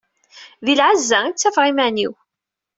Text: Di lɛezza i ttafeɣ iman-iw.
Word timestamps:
Di 0.65 0.73
lɛezza 0.79 1.19
i 1.25 1.31
ttafeɣ 1.33 1.65
iman-iw. 1.71 2.13